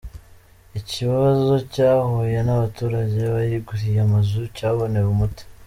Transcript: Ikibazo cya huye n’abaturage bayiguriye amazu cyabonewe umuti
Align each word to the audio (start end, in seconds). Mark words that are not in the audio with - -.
Ikibazo 0.79 1.53
cya 1.73 1.91
huye 2.07 2.39
n’abaturage 2.43 3.19
bayiguriye 3.33 3.99
amazu 4.07 4.39
cyabonewe 4.55 5.07
umuti 5.15 5.43